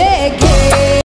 [0.00, 1.00] cheguei.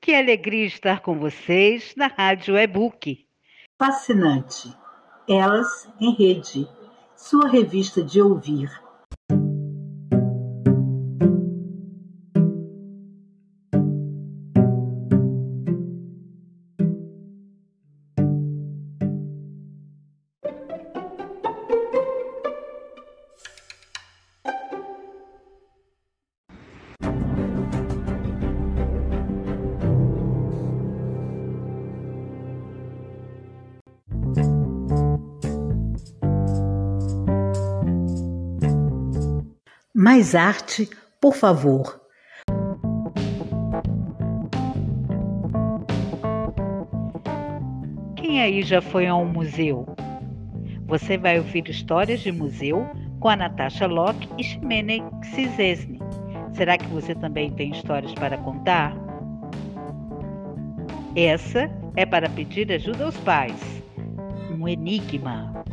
[0.00, 3.26] Que alegria estar com vocês na Rádio E-Book.
[3.78, 4.74] Fascinante.
[5.28, 6.68] Elas em Rede,
[7.16, 8.68] sua revista de ouvir.
[40.20, 40.86] Mais arte,
[41.18, 41.98] por favor.
[48.16, 49.86] Quem aí já foi a um museu?
[50.88, 52.86] Você vai ouvir histórias de museu
[53.18, 55.02] com a Natasha Locke e Ximene
[55.32, 55.98] Czesny.
[56.52, 58.94] Será que você também tem histórias para contar?
[61.16, 63.82] Essa é para pedir ajuda aos pais.
[64.50, 65.64] Um enigma.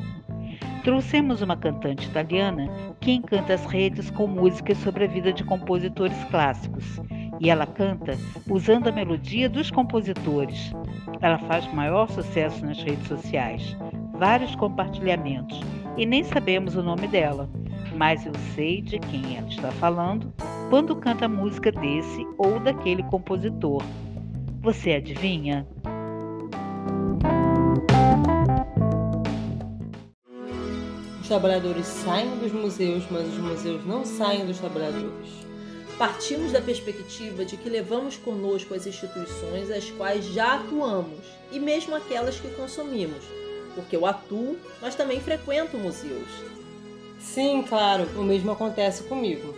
[0.86, 6.22] Trouxemos uma cantante italiana que encanta as redes com músicas sobre a vida de compositores
[6.26, 7.00] clássicos.
[7.40, 8.18] E ela canta
[8.50, 10.74] usando a melodia dos compositores.
[11.22, 13.78] Ela faz maior sucesso nas redes sociais,
[14.12, 15.58] vários compartilhamentos,
[15.96, 17.50] e nem sabemos o nome dela,
[17.96, 20.34] mas eu sei de quem ela está falando
[20.70, 23.84] quando canta música desse ou daquele compositor.
[24.62, 25.66] Você adivinha?
[31.28, 35.30] Os trabalhadores saem dos museus, mas os museus não saem dos trabalhadores.
[35.98, 41.20] Partimos da perspectiva de que levamos conosco as instituições às quais já atuamos
[41.52, 43.26] e mesmo aquelas que consumimos,
[43.76, 46.30] porque eu atuo, mas também frequento museus.
[47.20, 49.54] Sim, claro, o mesmo acontece comigo.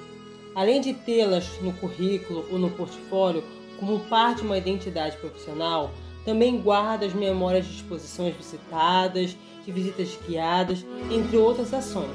[0.56, 3.44] Além de tê-las no currículo ou no portfólio
[3.80, 5.92] como parte de uma identidade profissional,
[6.26, 9.38] também guardo as memórias de exposições visitadas
[9.70, 12.10] de visitas guiadas, entre outras ações.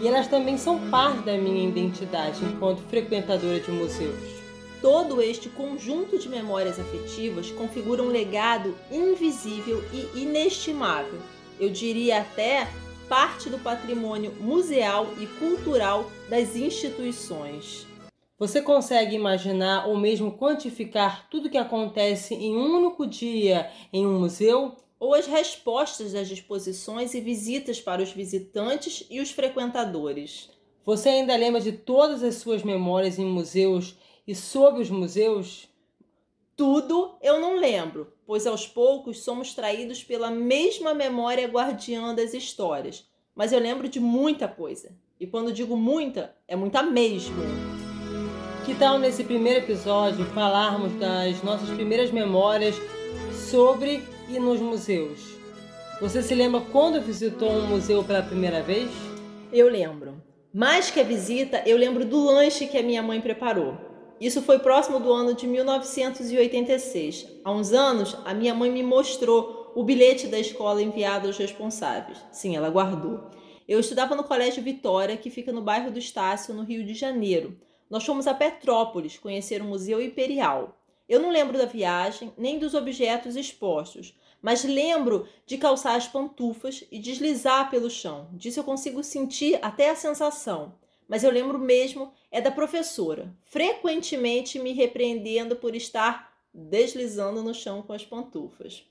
[0.00, 4.38] E elas também são parte da minha identidade enquanto frequentadora de museus.
[4.80, 11.18] Todo este conjunto de memórias afetivas configura um legado invisível e inestimável.
[11.58, 12.68] Eu diria até
[13.08, 17.86] parte do patrimônio museal e cultural das instituições.
[18.38, 24.20] Você consegue imaginar ou mesmo quantificar tudo que acontece em um único dia em um
[24.20, 24.76] museu?
[24.98, 30.50] Ou as respostas das exposições e visitas para os visitantes e os frequentadores.
[30.84, 35.68] Você ainda lembra de todas as suas memórias em museus e sobre os museus?
[36.56, 43.06] Tudo eu não lembro, pois aos poucos somos traídos pela mesma memória guardiã das histórias.
[43.34, 44.90] Mas eu lembro de muita coisa.
[45.20, 47.36] E quando digo muita, é muita mesmo.
[48.64, 52.74] Que tal nesse primeiro episódio falarmos das nossas primeiras memórias
[53.50, 55.36] sobre e nos museus.
[56.00, 58.90] Você se lembra quando visitou um museu pela primeira vez?
[59.52, 60.22] Eu lembro.
[60.52, 63.76] Mais que a visita, eu lembro do lanche que a minha mãe preparou.
[64.20, 67.26] Isso foi próximo do ano de 1986.
[67.44, 72.18] Há uns anos, a minha mãe me mostrou o bilhete da escola enviado aos responsáveis.
[72.32, 73.30] Sim, ela guardou.
[73.66, 77.56] Eu estudava no Colégio Vitória, que fica no bairro do Estácio, no Rio de Janeiro.
[77.90, 80.77] Nós fomos a Petrópolis conhecer o Museu Imperial.
[81.08, 86.84] Eu não lembro da viagem nem dos objetos expostos, mas lembro de calçar as pantufas
[86.92, 88.28] e deslizar pelo chão.
[88.32, 90.74] Disso eu consigo sentir até a sensação.
[91.08, 97.80] Mas eu lembro mesmo é da professora, frequentemente me repreendendo por estar deslizando no chão
[97.80, 98.84] com as pantufas.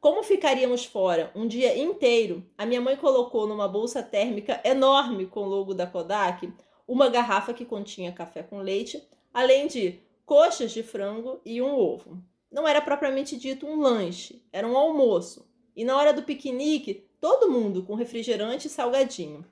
[0.00, 5.40] Como ficaríamos fora um dia inteiro, a minha mãe colocou numa bolsa térmica enorme com
[5.40, 6.50] o logo da Kodak
[6.88, 10.00] uma garrafa que continha café com leite, além de
[10.30, 12.22] coxas de frango e um ovo.
[12.52, 15.50] Não era propriamente dito um lanche, era um almoço.
[15.74, 19.44] E na hora do piquenique, todo mundo com refrigerante e salgadinho.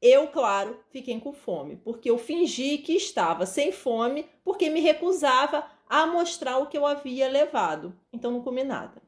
[0.00, 5.66] Eu, claro, fiquei com fome, porque eu fingi que estava sem fome, porque me recusava
[5.88, 7.92] a mostrar o que eu havia levado.
[8.12, 9.02] Então não comi nada.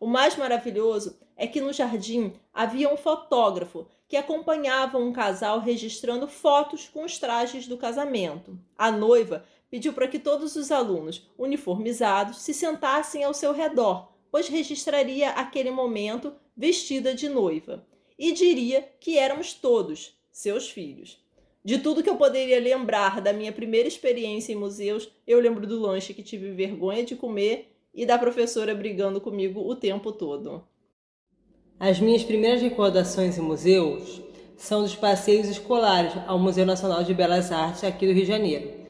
[0.00, 6.26] O mais maravilhoso é que no jardim havia um fotógrafo que acompanhava um casal registrando
[6.26, 8.58] fotos com os trajes do casamento.
[8.78, 14.48] A noiva pediu para que todos os alunos uniformizados se sentassem ao seu redor, pois
[14.48, 17.86] registraria aquele momento vestida de noiva
[18.18, 21.22] e diria que éramos todos seus filhos.
[21.64, 25.80] De tudo que eu poderia lembrar da minha primeira experiência em museus, eu lembro do
[25.80, 30.62] lanche que tive vergonha de comer e da professora brigando comigo o tempo todo.
[31.80, 34.20] As minhas primeiras recordações em museus
[34.56, 38.83] são dos passeios escolares ao Museu Nacional de Belas Artes aqui do Rio de Janeiro.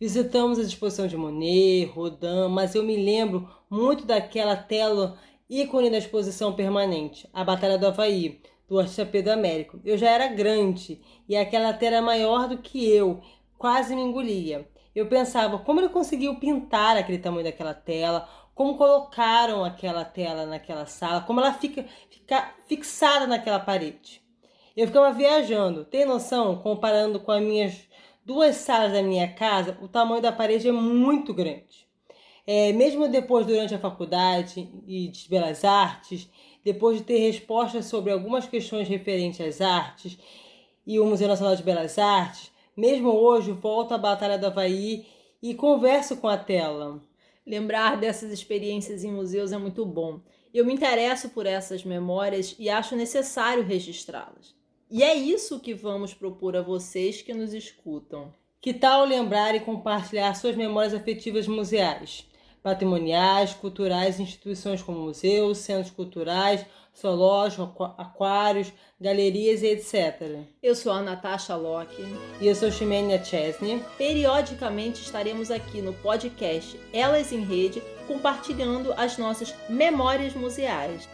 [0.00, 5.98] Visitamos a exposição de Monet, Rodin, mas eu me lembro muito daquela tela ícone da
[5.98, 9.78] exposição permanente, a Batalha do Havaí, do artista Pedro Américo.
[9.84, 13.20] Eu já era grande e aquela tela era maior do que eu,
[13.58, 14.66] quase me engolia.
[14.94, 20.86] Eu pensava como ele conseguiu pintar aquele tamanho daquela tela, como colocaram aquela tela naquela
[20.86, 24.22] sala, como ela fica, fica fixada naquela parede.
[24.74, 25.84] Eu ficava viajando.
[25.84, 26.56] Tem noção?
[26.56, 27.89] Comparando com as minhas
[28.30, 31.84] duas salas da minha casa, o tamanho da parede é muito grande.
[32.46, 36.30] É, mesmo depois, durante a faculdade e de belas artes,
[36.64, 40.16] depois de ter respostas sobre algumas questões referentes às artes
[40.86, 45.08] e o Museu Nacional de Belas Artes, mesmo hoje volto à Batalha do Havaí
[45.42, 47.02] e converso com a tela.
[47.44, 50.20] Lembrar dessas experiências em museus é muito bom.
[50.54, 54.59] Eu me interesso por essas memórias e acho necessário registrá-las.
[54.90, 58.34] E é isso que vamos propor a vocês que nos escutam.
[58.60, 62.28] Que tal lembrar e compartilhar suas memórias afetivas museais?
[62.62, 66.64] patrimoniais, culturais, instituições como museus, centros culturais,
[66.98, 70.40] zoológicos, aquários, galerias e etc.
[70.62, 72.02] Eu sou a Natasha Locke.
[72.40, 73.82] E eu sou Ximenia Chesney.
[73.96, 81.08] Periodicamente estaremos aqui no podcast Elas em Rede, compartilhando as nossas memórias museais.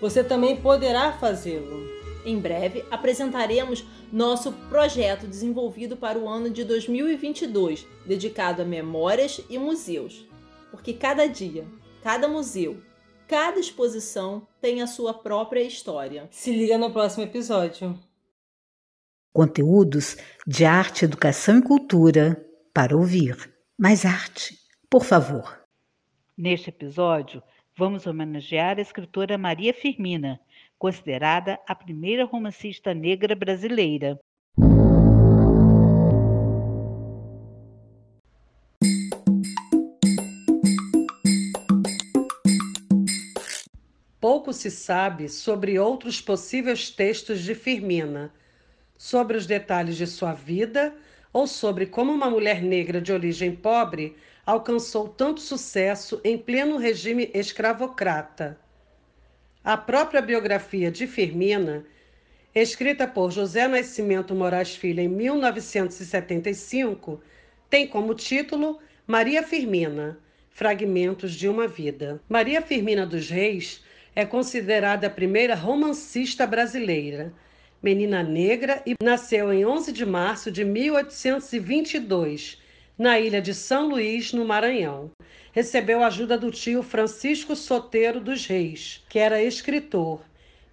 [0.00, 1.88] Você também poderá fazê-lo.
[2.28, 3.82] Em breve apresentaremos
[4.12, 10.28] nosso projeto desenvolvido para o ano de 2022, dedicado a memórias e museus.
[10.70, 11.66] Porque cada dia,
[12.02, 12.82] cada museu,
[13.26, 16.28] cada exposição tem a sua própria história.
[16.30, 17.98] Se liga no próximo episódio.
[19.32, 23.54] Conteúdos de arte, educação e cultura para ouvir.
[23.78, 24.54] Mais arte,
[24.90, 25.62] por favor.
[26.36, 27.42] Neste episódio,
[27.74, 30.38] vamos homenagear a escritora Maria Firmina,
[30.78, 34.18] considerada a primeira romancista negra brasileira.
[44.20, 48.32] Pouco se sabe sobre outros possíveis textos de Firmina,
[48.96, 50.94] sobre os detalhes de sua vida
[51.32, 57.30] ou sobre como uma mulher negra de origem pobre alcançou tanto sucesso em pleno regime
[57.32, 58.58] escravocrata.
[59.68, 61.84] A própria biografia de Firmina,
[62.54, 67.20] escrita por José Nascimento Moraes Filho em 1975,
[67.68, 70.18] tem como título Maria Firmina,
[70.48, 72.18] Fragmentos de uma Vida.
[72.30, 73.84] Maria Firmina dos Reis
[74.16, 77.30] é considerada a primeira romancista brasileira.
[77.82, 82.58] Menina negra e nasceu em 11 de março de 1822,
[82.98, 85.10] na ilha de São Luís, no Maranhão
[85.52, 90.20] recebeu ajuda do tio Francisco Soteiro dos Reis, que era escritor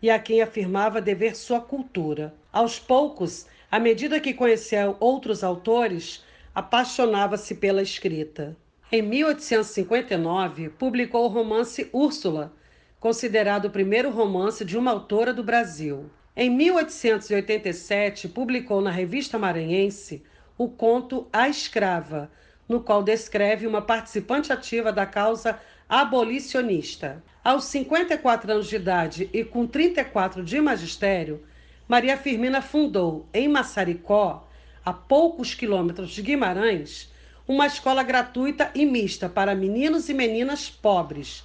[0.02, 2.34] e a quem afirmava dever sua cultura.
[2.52, 6.24] Aos poucos, à medida que conhecia outros autores,
[6.54, 8.56] apaixonava-se pela escrita.
[8.92, 12.54] Em 1859, publicou o romance Úrsula,
[13.00, 16.10] considerado o primeiro romance de uma autora do Brasil.
[16.36, 20.22] Em 1887, publicou na Revista Maranhense
[20.58, 22.32] o conto A Escrava,
[22.68, 27.22] no qual descreve uma participante ativa da causa abolicionista.
[27.44, 31.44] Aos 54 anos de idade e com 34 de magistério,
[31.88, 34.48] Maria Firmina fundou, em Massaricó,
[34.84, 37.14] a poucos quilômetros de Guimarães,
[37.48, 41.44] uma escola gratuita e mista para meninos e meninas pobres.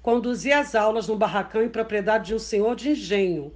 [0.00, 3.52] Conduzia as aulas no barracão em propriedade de um senhor de engenho,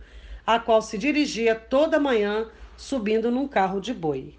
[0.46, 4.34] a qual se dirigia toda manhã subindo num carro de boi.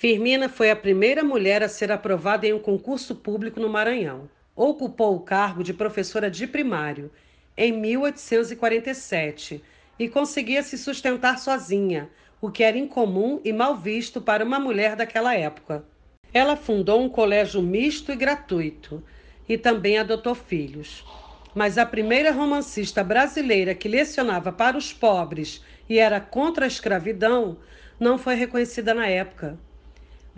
[0.00, 4.30] Firmina foi a primeira mulher a ser aprovada em um concurso público no Maranhão.
[4.54, 7.10] Ocupou o cargo de professora de primário
[7.56, 9.60] em 1847
[9.98, 12.08] e conseguia se sustentar sozinha,
[12.40, 15.84] o que era incomum e mal visto para uma mulher daquela época.
[16.32, 19.02] Ela fundou um colégio misto e gratuito
[19.48, 21.04] e também adotou filhos.
[21.56, 27.58] Mas a primeira romancista brasileira que lecionava para os pobres e era contra a escravidão
[27.98, 29.58] não foi reconhecida na época.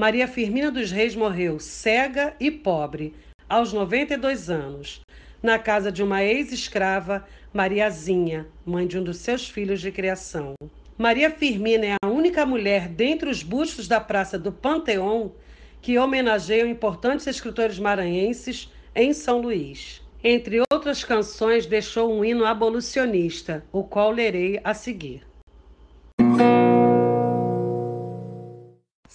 [0.01, 3.15] Maria Firmina dos Reis morreu cega e pobre,
[3.47, 5.03] aos 92 anos,
[5.43, 10.55] na casa de uma ex-escrava, Mariazinha, mãe de um dos seus filhos de criação.
[10.97, 15.35] Maria Firmina é a única mulher dentre os bustos da Praça do Panteão
[15.83, 20.01] que homenageiam importantes escritores maranhenses em São Luís.
[20.25, 25.30] Entre outras canções, deixou um hino abolicionista, o qual lerei a seguir.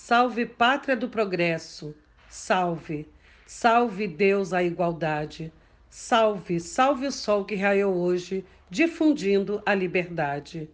[0.07, 1.95] Salve pátria do progresso,
[2.29, 3.09] salve,
[3.43, 5.51] salve Deus a igualdade,
[5.89, 10.69] Salve, salve o sol que raiou hoje, difundindo a liberdade.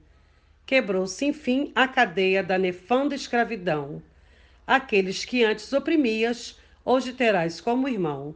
[0.65, 4.03] Quebrou-se, enfim, a cadeia da nefanda escravidão.
[4.67, 8.35] Aqueles que antes oprimias, hoje terás como irmão.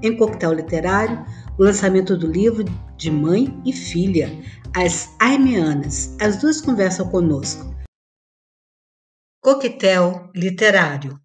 [0.00, 1.26] Em Coquetel Literário,
[1.58, 2.64] o lançamento do livro
[2.96, 4.28] de mãe e filha,
[4.76, 6.16] As Aimeanas.
[6.20, 7.74] As duas conversam conosco.
[9.42, 11.20] Coquetel Literário.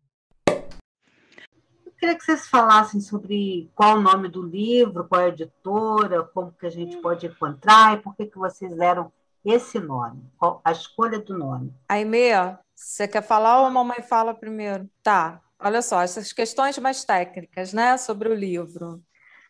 [0.49, 6.23] Eu queria que vocês falassem sobre qual o nome do livro, qual é a editora,
[6.23, 9.11] como que a gente pode encontrar e por que, que vocês deram
[9.45, 11.71] esse nome, qual, a escolha do nome.
[11.87, 14.89] Aimee, você quer falar ou a mamãe fala primeiro?
[15.03, 19.01] Tá, olha só, essas questões mais técnicas, né, sobre o livro.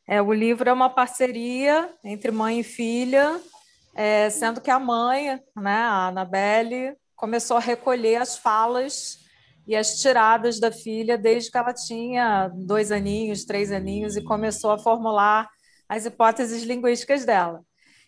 [0.08, 3.42] É, o livro é uma parceria entre mãe e filha,
[3.96, 9.20] é, sendo que a mãe, né, a Anabelle, começou a recolher as falas
[9.66, 14.72] e as tiradas da filha desde que ela tinha dois aninhos, três aninhos, e começou
[14.72, 15.50] a formular
[15.88, 17.64] as hipóteses linguísticas dela.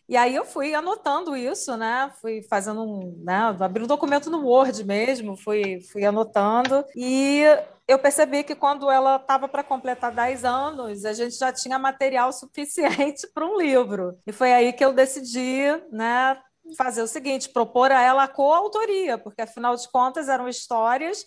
[0.07, 2.11] E aí eu fui anotando isso, né?
[2.21, 3.55] Fui fazendo um, né?
[3.59, 6.85] Abri um documento no Word mesmo, fui, fui anotando.
[6.95, 7.41] E
[7.87, 12.31] eu percebi que quando ela estava para completar 10 anos, a gente já tinha material
[12.33, 14.17] suficiente para um livro.
[14.27, 16.39] E foi aí que eu decidi, né?
[16.77, 21.25] Fazer o seguinte, propor a ela a coautoria, porque afinal de contas eram histórias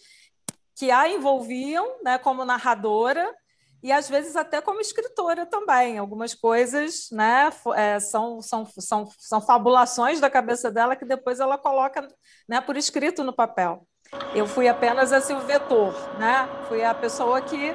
[0.76, 3.34] que a envolviam, né, como narradora,
[3.82, 5.98] e às vezes até como escritora também.
[5.98, 11.56] Algumas coisas né, é, são, são, são, são fabulações da cabeça dela que depois ela
[11.56, 12.06] coloca
[12.48, 13.86] né, por escrito no papel.
[14.34, 16.48] Eu fui apenas assim, o vetor, né?
[16.66, 17.74] fui a pessoa que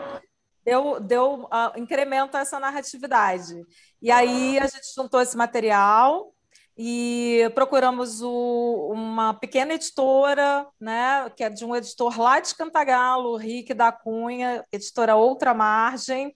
[0.65, 3.53] deu, deu uh, incremento a essa narratividade.
[4.01, 6.32] E aí a gente juntou esse material,
[6.77, 13.37] e procuramos o, uma pequena editora, né, que é de um editor lá de Cantagalo,
[13.37, 16.35] Rick da Cunha, editora Outra Margem,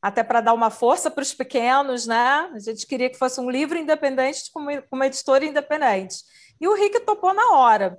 [0.00, 2.50] até para dar uma força para os pequenos, né?
[2.54, 6.16] A gente queria que fosse um livro independente com uma, uma editora independente.
[6.60, 7.98] E o Rick topou na hora.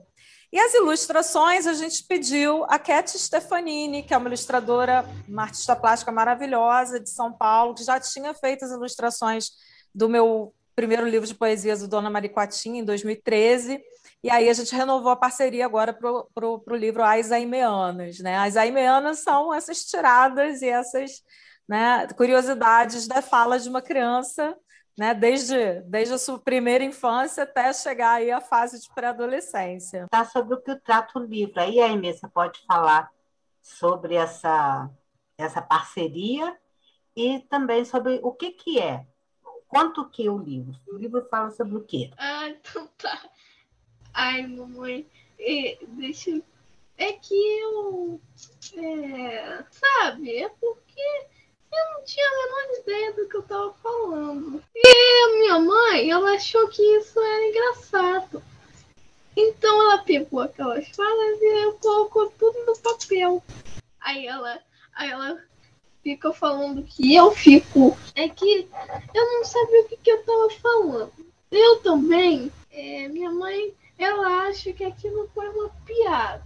[0.51, 5.75] E as ilustrações a gente pediu a Cat Stefanini, que é uma ilustradora, uma artista
[5.75, 9.50] plástica maravilhosa de São Paulo, que já tinha feito as ilustrações
[9.94, 13.82] do meu primeiro livro de poesias do Dona Mariquatinha, em 2013,
[14.24, 18.20] e aí a gente renovou a parceria agora para o livro As Aimeanas.
[18.20, 18.36] Né?
[18.36, 21.24] As Aimeanas são essas tiradas e essas
[21.67, 24.58] né, curiosidades da fala de uma criança,
[24.98, 30.08] né, desde, desde a sua primeira infância até chegar aí à fase de pré-adolescência.
[30.10, 31.60] Tá sobre o que trata o livro.
[31.60, 33.12] Aí, Aimee, você pode falar
[33.62, 34.89] sobre essa,
[35.38, 36.55] essa parceria
[37.15, 39.05] e também sobre o que, que é
[39.67, 40.75] Quanto que o livro?
[40.88, 42.12] O livro fala sobre o quê?
[42.17, 43.29] Ah, então tá.
[44.13, 45.05] Ai, mamãe,
[45.89, 46.43] deixa eu...
[46.98, 48.22] É que eu...
[48.77, 51.27] É, sabe, é porque
[51.74, 54.63] eu não tinha a menor ideia do que eu tava falando.
[54.74, 58.41] E a minha mãe, ela achou que isso era engraçado.
[59.36, 63.43] Então ela pegou aquelas falas e colocou tudo no papel.
[64.00, 64.62] Aí ela,
[64.93, 65.43] aí ela
[66.05, 67.97] fica falando que eu fico.
[68.13, 68.67] É que
[69.12, 71.12] eu não sabia o que, que eu tava falando.
[71.51, 76.45] Eu também, é, minha mãe, ela acha que aquilo foi uma piada.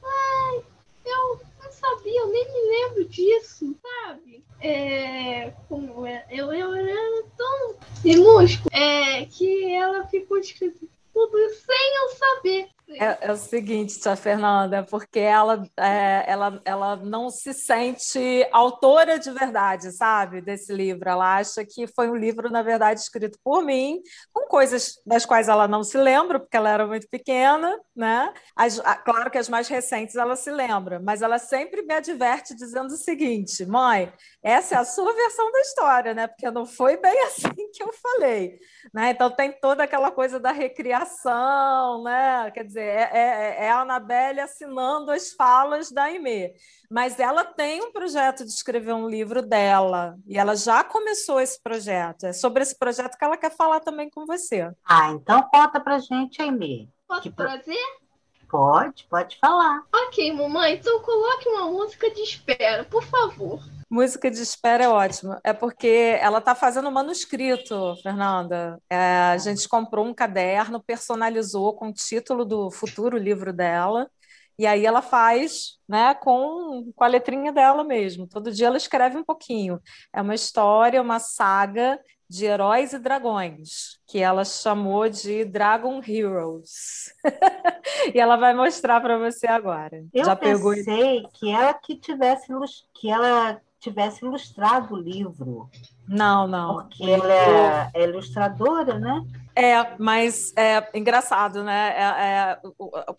[0.00, 0.62] Ai,
[1.04, 4.44] eu não sabia, eu nem me lembro disso, sabe?
[4.60, 7.74] É, como é, eu, eu era tão
[8.04, 12.68] minúsculo é, que ela ficou escrito tudo sem eu saber.
[12.96, 19.18] É, é, o seguinte, tia Fernanda, porque ela, é, ela, ela não se sente autora
[19.18, 21.08] de verdade, sabe, desse livro.
[21.08, 24.00] Ela acha que foi um livro, na verdade, escrito por mim,
[24.32, 28.32] com coisas das quais ela não se lembra, porque ela era muito pequena, né?
[28.54, 32.54] As, a, claro que as mais recentes ela se lembra, mas ela sempre me adverte
[32.54, 36.26] dizendo o seguinte: mãe, essa é a sua versão da história, né?
[36.26, 38.58] Porque não foi bem assim que eu falei,
[38.92, 39.10] né?
[39.10, 42.50] Então tem toda aquela coisa da recriação, né?
[42.52, 46.52] Quer dizer, é, é, é a Anabelle assinando as falas da Aimee.
[46.90, 51.60] Mas ela tem um projeto de escrever um livro dela, e ela já começou esse
[51.62, 52.26] projeto.
[52.26, 54.70] É sobre esse projeto que ela quer falar também com você.
[54.84, 56.88] Ah, então conta pra gente, Aimee.
[57.08, 57.32] Posso que...
[57.32, 58.04] trazer?
[58.48, 59.82] Pode, pode falar.
[59.92, 63.60] Ok, mamãe, então coloque uma música de espera, por favor.
[63.94, 65.38] Música de espera é ótimo.
[65.44, 68.76] É porque ela está fazendo manuscrito, Fernanda.
[68.90, 74.10] É, a gente comprou um caderno, personalizou com o título do futuro livro dela.
[74.58, 78.26] E aí ela faz, né, com, com a letrinha dela mesmo.
[78.26, 79.80] Todo dia ela escreve um pouquinho.
[80.12, 81.96] É uma história, uma saga
[82.28, 87.14] de heróis e dragões, que ela chamou de Dragon Heroes.
[88.12, 90.04] e ela vai mostrar para você agora.
[90.12, 91.30] Eu Já pensei pegou...
[91.32, 92.48] que ela que tivesse
[92.92, 95.68] que ela tivesse ilustrado o livro.
[96.08, 96.74] Não, não.
[96.74, 99.22] Porque ela é, é ilustradora, né?
[99.56, 101.94] É, mas é engraçado, né?
[101.96, 102.58] É, é,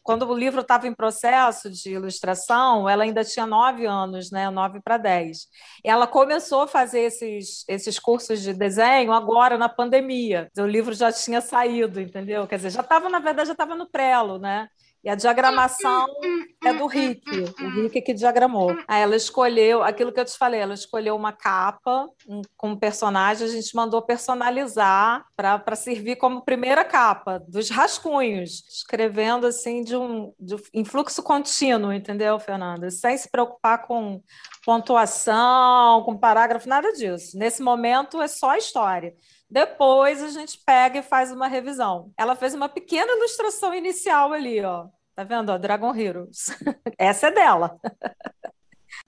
[0.03, 4.50] quando o livro estava em processo de ilustração, ela ainda tinha nove anos, né?
[4.50, 5.48] Nove para dez.
[5.84, 10.50] Ela começou a fazer esses, esses cursos de desenho agora na pandemia.
[10.57, 12.45] O livro já tinha saído, entendeu?
[12.48, 14.67] Quer dizer, já estava, na verdade, já estava no prelo, né?
[15.06, 16.08] E a diagramação
[16.66, 17.30] é do Rick,
[17.62, 18.76] o Rick que diagramou.
[18.88, 22.76] Aí ela escolheu, aquilo que eu te falei, ela escolheu uma capa um, com um
[22.76, 29.96] personagem, a gente mandou personalizar para servir como primeira capa, dos rascunhos, escrevendo assim de
[29.96, 32.90] um de, em fluxo contínuo, entendeu, Fernanda?
[32.90, 34.24] Sem se preocupar com
[34.66, 37.38] pontuação, com parágrafo, nada disso.
[37.38, 39.14] Nesse momento é só a história.
[39.48, 42.12] Depois a gente pega e faz uma revisão.
[42.18, 44.88] Ela fez uma pequena ilustração inicial ali, ó.
[45.15, 45.50] Tá vendo?
[45.51, 46.48] Ó, Dragon Heroes.
[46.98, 47.79] Essa é dela.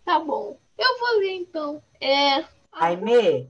[0.05, 0.57] Tá bom.
[0.77, 1.83] Eu vou ler então.
[1.99, 2.45] É.
[2.71, 3.49] Aimee,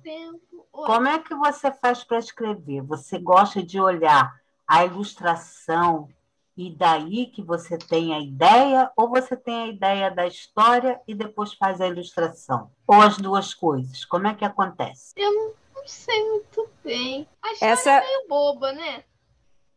[0.72, 2.82] como é que você faz para escrever?
[2.82, 4.34] Você gosta de olhar
[4.66, 6.10] a ilustração
[6.56, 11.14] e daí que você tem a ideia, ou você tem a ideia da história e
[11.14, 12.72] depois faz a ilustração?
[12.88, 14.04] Ou as duas coisas?
[14.06, 15.14] Como é que acontece?
[15.16, 17.28] Eu não não sei muito bem.
[17.42, 17.92] A história Essa...
[17.92, 19.04] é meio boba, né?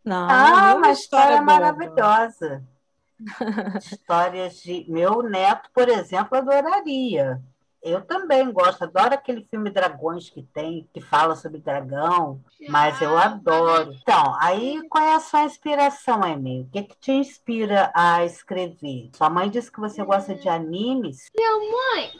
[0.04, 2.64] Não, ah, uma história, história maravilhosa.
[3.78, 4.86] Histórias de.
[4.88, 7.40] Meu neto, por exemplo, adoraria.
[7.82, 13.16] Eu também gosto, adoro aquele filme Dragões que tem, que fala sobre dragão, mas eu
[13.16, 13.94] adoro.
[13.94, 16.62] Então, aí qual é a sua inspiração, Emily?
[16.62, 19.10] O que, que te inspira a escrever?
[19.14, 21.30] Sua mãe disse que você gosta de animes?
[21.34, 22.10] Minha mãe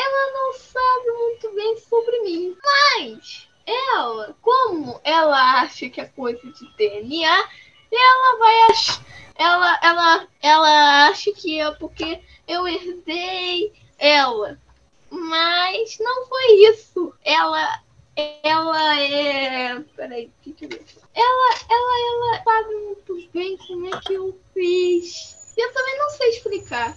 [0.00, 2.56] ela não sabe muito bem sobre mim.
[2.62, 5.49] Mas ela, como ela
[5.80, 7.48] acha que é coisa de DNA,
[7.90, 9.04] ela vai achar.
[9.36, 14.60] Ela, ela, ela acha que é porque eu herdei ela.
[15.10, 17.14] Mas não foi isso.
[17.24, 17.80] Ela.
[18.42, 19.80] Ela é.
[19.96, 20.84] Peraí, que eu ver?
[21.14, 25.54] Ela, ela, ela sabe muito bem como é que eu fiz.
[25.56, 26.96] Eu também não sei explicar.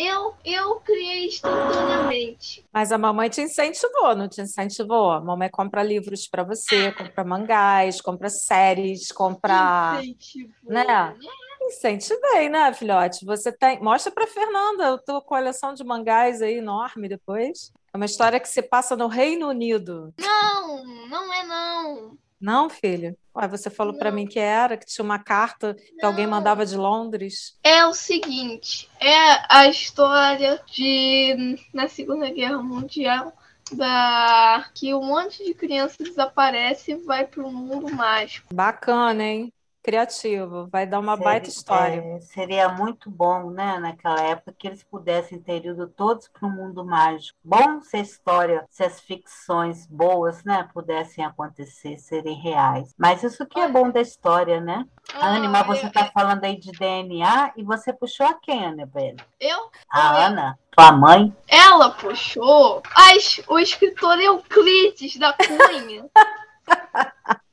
[0.00, 2.64] Eu, eu criei instantaneamente.
[2.72, 5.10] Mas a mamãe te incentivou, não te incentivou?
[5.10, 10.00] A mamãe compra livros para você, compra mangás, compra séries, compra.
[10.00, 10.84] Incentivou, né?
[10.86, 11.16] né?
[11.60, 13.26] Incentivei, né, filhote?
[13.26, 13.78] Você tem.
[13.82, 17.70] Mostra para Fernanda a tua coleção de mangás aí enorme depois.
[17.92, 20.14] É uma história que se passa no Reino Unido.
[20.18, 22.18] Não, não é não.
[22.40, 23.16] Não, filho?
[23.36, 26.08] Ué, você falou para mim que era, que tinha uma carta que Não.
[26.08, 27.58] alguém mandava de Londres.
[27.62, 33.32] É o seguinte, é a história de na Segunda Guerra Mundial
[33.72, 38.52] da que um monte de crianças desaparece e vai para o mundo mágico.
[38.52, 39.52] Bacana, hein?
[39.82, 42.00] Criativo, vai dar uma seria, baita história.
[42.00, 46.50] É, seria muito bom, né, naquela época, que eles pudessem ter ido todos para o
[46.50, 47.38] mundo mágico.
[47.42, 52.94] Bom se a história, se as ficções boas, né, pudessem acontecer, serem reais.
[52.98, 54.86] Mas isso que é bom da história, né?
[55.14, 59.16] Ah, Anima, você está falando aí de DNA e você puxou a quem, Annabelle?
[59.40, 59.70] Eu?
[59.90, 61.34] A Ana, tua mãe?
[61.48, 66.08] Ela puxou as, o escritor Euclides da Cunha.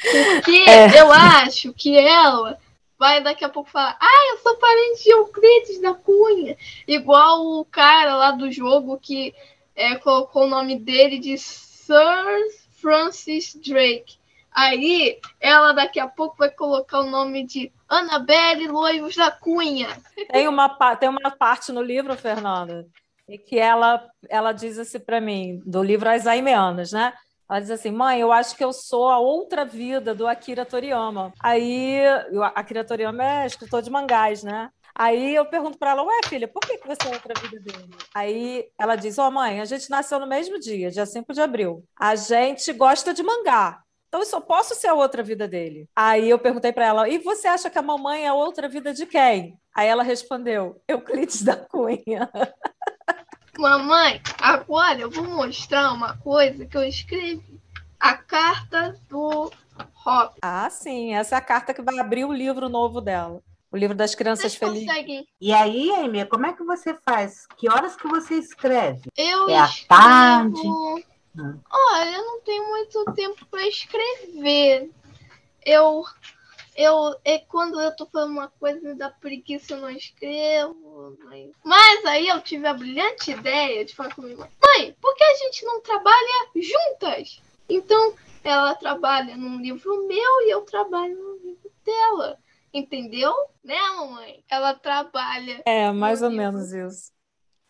[0.00, 1.00] Porque é.
[1.00, 2.58] eu acho que ela
[2.98, 6.56] vai daqui a pouco falar: Ah, eu sou parente de Euclides da Cunha.
[6.86, 9.34] Igual o cara lá do jogo que
[9.74, 11.96] é, colocou o nome dele de Sir
[12.80, 14.18] Francis Drake.
[14.52, 19.88] Aí ela daqui a pouco vai colocar o nome de Annabelle Loivos da Cunha.
[20.30, 22.86] Tem uma, tem uma parte no livro, Fernanda,
[23.28, 27.12] e que ela, ela diz assim para mim, do livro As Aimeanas, né?
[27.50, 31.32] Ela diz assim: mãe, eu acho que eu sou a outra vida do Akira Toriyama.
[31.40, 32.00] Aí,
[32.32, 34.70] o Akira Toriyama é escritor de mangás, né?
[34.94, 37.90] Aí eu pergunto para ela, ué, filha, por que, você é outra vida dele?
[38.14, 41.40] Aí ela diz, ó, oh, mãe, a gente nasceu no mesmo dia, dia 5 de
[41.40, 41.84] abril.
[41.98, 43.82] A gente gosta de mangá.
[44.08, 45.88] Então eu só posso ser a outra vida dele.
[45.94, 48.92] Aí eu perguntei para ela, e você acha que a mamãe é a outra vida
[48.92, 49.56] de quem?
[49.74, 52.30] Aí ela respondeu, Euclides da Cunha.
[53.58, 57.60] Mamãe, agora eu vou mostrar uma coisa que eu escrevi.
[57.98, 59.52] A carta do
[59.92, 60.34] Rob.
[60.40, 61.14] Ah, sim.
[61.14, 63.42] Essa é a carta que vai abrir o livro novo dela.
[63.70, 64.86] O livro das crianças felizes.
[64.86, 65.26] Conseguem.
[65.40, 67.46] E aí, Amy, como é que você faz?
[67.56, 69.02] Que horas que você escreve?
[69.16, 69.86] Eu é escrevo...
[69.90, 70.60] à tarde?
[71.70, 74.90] Olha, eu não tenho muito tempo para escrever.
[75.64, 76.04] Eu
[76.76, 81.16] eu é quando eu tô fazendo uma coisa me dá preguiça, eu não escrevo.
[81.24, 81.50] Mas...
[81.64, 85.24] mas aí eu tive a brilhante ideia de falar com minha mãe: Mãe, por que
[85.24, 87.40] a gente não trabalha juntas?
[87.68, 92.38] Então ela trabalha num livro meu e eu trabalho no livro dela.
[92.72, 93.34] Entendeu?
[93.64, 94.44] Né, mamãe?
[94.48, 95.62] Ela trabalha.
[95.66, 96.44] É, mais ou livro.
[96.44, 97.12] menos isso.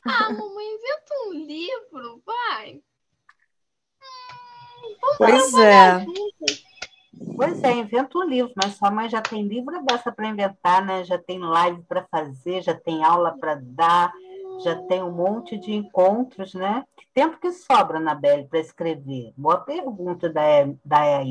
[0.04, 2.82] Ah, mamãe, inventa um livro, vai.
[4.82, 6.00] Hum, pois é.
[6.00, 6.19] Juntas.
[7.40, 11.02] Pois é, inventa um livro, mas sua mãe já tem livro dessa para inventar, né?
[11.04, 14.12] Já tem live para fazer, já tem aula para dar,
[14.62, 16.84] já tem um monte de encontros, né?
[16.94, 19.32] Que tempo que sobra, Anabelle, para escrever?
[19.38, 21.22] Boa pergunta da, da.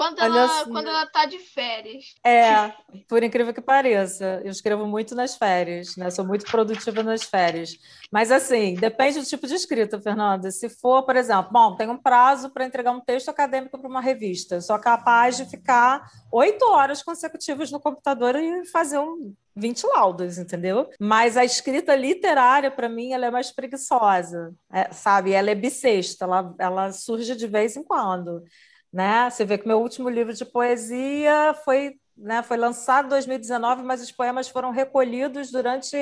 [0.00, 2.14] Quando ela, assim, quando ela tá de férias.
[2.24, 2.72] É,
[3.06, 4.40] por incrível que pareça.
[4.42, 6.08] Eu escrevo muito nas férias, né?
[6.08, 7.76] Sou muito produtiva nas férias.
[8.10, 10.50] Mas, assim, depende do tipo de escrita, Fernanda.
[10.50, 14.00] Se for, por exemplo, bom, tem um prazo para entregar um texto acadêmico para uma
[14.00, 14.54] revista.
[14.54, 20.38] Eu sou capaz de ficar oito horas consecutivas no computador e fazer um 20 laudos,
[20.38, 20.88] entendeu?
[20.98, 25.32] Mas a escrita literária, para mim, ela é mais preguiçosa, é, sabe?
[25.32, 28.42] Ela é bissexta, ela, ela surge de vez em quando
[28.92, 29.30] né?
[29.30, 34.02] Você vê que meu último livro de poesia foi, né, foi lançado em 2019, mas
[34.02, 35.96] os poemas foram recolhidos durante,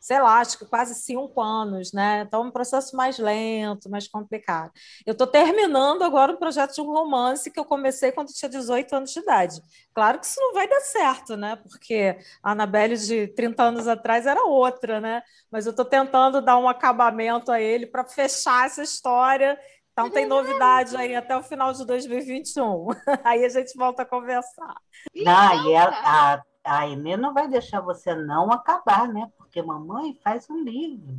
[0.00, 2.22] sei lá, acho que quase cinco anos, né?
[2.26, 4.70] Então, é um processo mais lento, mais complicado.
[5.04, 8.94] Eu estou terminando agora um projeto de um romance que eu comecei quando tinha 18
[8.94, 9.60] anos de idade.
[9.92, 11.56] Claro que isso não vai dar certo, né?
[11.56, 15.20] Porque a Anabelle de 30 anos atrás era outra, né?
[15.50, 19.58] Mas eu estou tentando dar um acabamento a ele para fechar essa história
[20.06, 22.88] então tem novidade aí até o final de 2021.
[23.24, 24.74] Aí a gente volta a conversar.
[25.14, 29.30] Não, e a, a, a Emê não vai deixar você não acabar, né?
[29.36, 31.18] Porque mamãe faz um livro.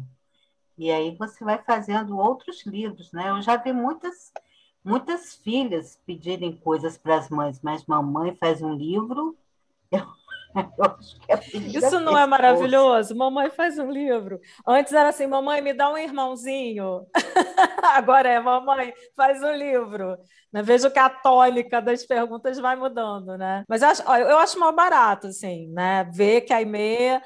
[0.78, 3.30] E aí você vai fazendo outros livros, né?
[3.30, 4.32] Eu já vi muitas,
[4.84, 9.38] muitas filhas pedirem coisas para as mães, mas mamãe faz um livro.
[9.92, 10.08] Eu
[11.54, 13.16] Isso não é maravilhoso?
[13.16, 14.40] Mamãe faz um livro.
[14.68, 17.06] Antes era assim, mamãe, me dá um irmãozinho.
[17.84, 20.18] Agora é, mamãe, faz um livro.
[20.52, 20.62] Né?
[20.62, 23.64] Vejo que a tônica das perguntas vai mudando, né?
[23.68, 26.10] Mas eu acho, eu acho mal barato, assim, né?
[26.14, 27.22] Ver que a Aimee é,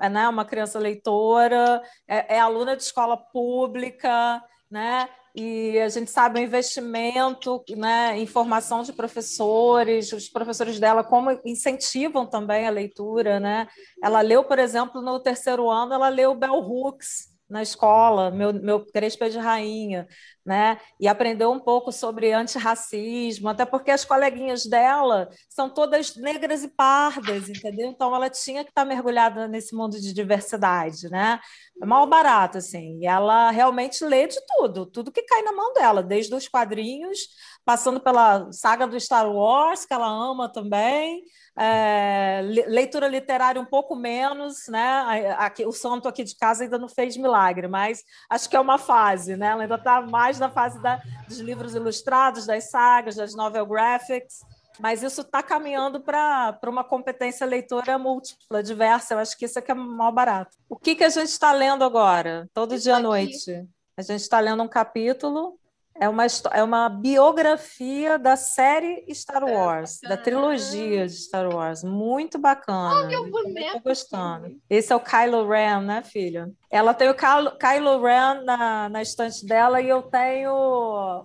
[0.00, 5.08] é né, uma criança leitora, é, é aluna de escola pública, né?
[5.34, 11.38] E a gente sabe o investimento né, em formação de professores, os professores dela como
[11.44, 13.38] incentivam também a leitura.
[13.38, 13.66] Né?
[14.02, 18.86] Ela leu, por exemplo, no terceiro ano, ela leu Bell Hooks, na escola, meu, meu
[18.86, 20.06] Crespa de Rainha,
[20.50, 20.80] né?
[20.98, 26.68] E aprendeu um pouco sobre antirracismo, até porque as coleguinhas dela são todas negras e
[26.68, 27.88] pardas, entendeu?
[27.88, 31.38] Então ela tinha que estar mergulhada nesse mundo de diversidade, né?
[31.80, 32.98] É mal barato, assim.
[33.00, 37.28] E ela realmente lê de tudo, tudo que cai na mão dela, desde os quadrinhos,
[37.64, 41.22] passando pela saga do Star Wars, que ela ama também,
[41.56, 45.34] é, leitura literária um pouco menos, né?
[45.38, 48.78] Aqui, o santo aqui de casa ainda não fez milagre, mas acho que é uma
[48.78, 49.48] fase, né?
[49.48, 54.40] Ela ainda está mais na fase da, dos livros ilustrados, das sagas, das novel graphics,
[54.80, 59.14] mas isso está caminhando para uma competência leitora múltipla, diversa.
[59.14, 60.56] Eu acho que isso é que é mal barato.
[60.68, 63.68] O que, que a gente está lendo agora, todo isso dia à noite?
[63.96, 65.59] A gente está lendo um capítulo
[66.00, 71.46] é uma, é uma biografia da série Star é, Wars, é, da trilogia de Star
[71.54, 71.84] Wars.
[71.84, 73.02] Muito bacana.
[73.02, 73.80] Oh, meu boneco.
[73.80, 74.58] gostando.
[74.70, 76.50] Esse é o Kylo Ren, né, filha?
[76.70, 80.50] Ela tem o Kylo, Kylo Ren na, na estante dela e eu tenho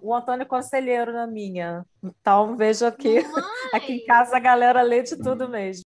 [0.02, 1.86] o Antônio Conselheiro na minha.
[2.04, 3.20] Então, vejo aqui.
[3.74, 5.84] Aqui em casa a galera lê de tudo mesmo.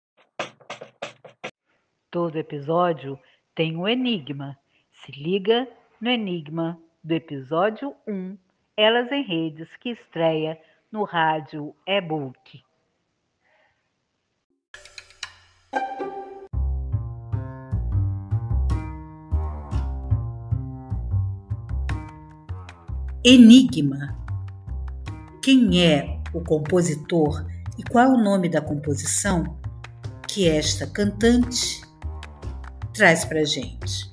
[2.10, 3.20] Todo episódio
[3.54, 4.58] tem um enigma.
[4.92, 5.68] Se liga
[6.02, 8.49] no enigma do episódio 1
[8.80, 10.58] elas em Redes, que estreia
[10.90, 12.64] no rádio e-book.
[23.22, 24.18] Enigma.
[25.44, 27.46] Quem é o compositor
[27.78, 29.60] e qual o nome da composição
[30.26, 31.82] que esta cantante
[32.94, 34.09] traz para gente?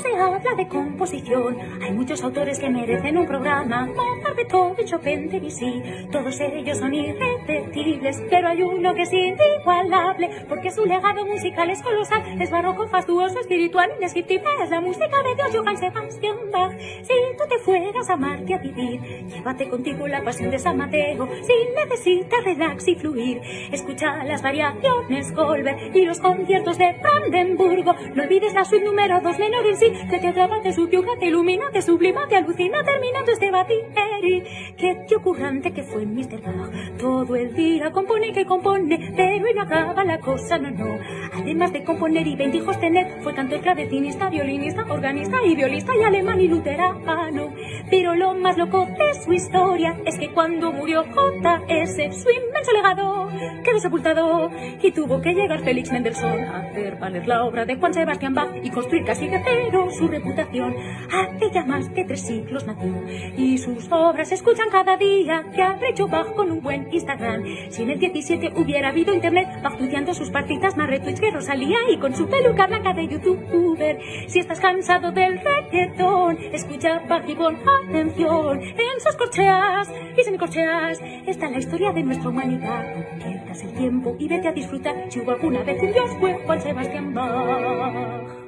[0.00, 3.86] Se habla de composición, hay muchos autores que merecen un programa.
[3.86, 10.70] Mozart, Beethoven, Chopin, Debussy, todos ellos son irrepetibles, pero hay uno que es inigualable, porque
[10.70, 15.48] su legado musical es colosal, es barroco, fastuoso, espiritual, indescriptible, es la música de Dios,
[15.54, 16.72] Johann Sebastian Bach.
[16.78, 21.28] Si tú te fueras a Marte a vivir, llévate contigo la pasión de San Mateo,
[21.42, 28.22] si necesitas relax y fluir, escucha las variaciones Goldberg y los conciertos de Brandenburgo, no
[28.22, 31.70] olvides la suite número dos menor en sí, que te atrapa te subyuga, te ilumina,
[31.72, 34.42] te sublima, te alucina, terminando este batieri.
[34.76, 36.40] Qué tío currante que fue Mr.
[36.42, 36.70] Bach.
[36.98, 40.98] Todo el día compone que compone, pero y no acaba la cosa, no, no.
[41.32, 46.40] Además de componer y hijos tener, fue cantor, clavecinista, violinista, organista y violista y alemán
[46.40, 47.52] y luterano.
[47.90, 53.28] Pero lo más loco de su historia es que cuando murió J.S., su inmenso legado
[53.62, 54.50] quedó sepultado
[54.82, 58.50] y tuvo que llegar Félix Mendelssohn a hacer valer la obra de Juan Sebastián Bach
[58.62, 60.74] y construir casi de cero su reputación.
[61.12, 62.92] Hace ya más de tres siglos nació
[63.36, 67.44] y sus obras se escuchan cada día que ha hecho Bach con un buen Instagram.
[67.70, 69.78] Si en el 17 hubiera habido internet, Bach
[70.14, 73.98] sus partitas, más retweets que Rosalía y con su peluca blanca de youtuber.
[74.26, 77.56] Si estás cansado del reggaetón, escucha Bach y pon
[77.88, 82.84] atención en sus corcheas y semicorcheas está la historia de nuestra humanidad.
[83.18, 86.60] Pierdas el tiempo y vete a disfrutar si hubo alguna vez un Dios fue Juan
[86.60, 88.41] Sebastián Bach.